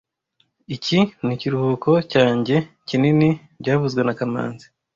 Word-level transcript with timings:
Iki 0.75 0.99
nikiruhuko 1.25 1.91
cyanjye 2.11 2.55
kinini 2.87 3.29
byavuzwe 3.61 4.01
na 4.03 4.13
kamanzi 4.19 4.65